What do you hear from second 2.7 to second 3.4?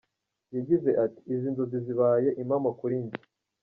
kuri njye.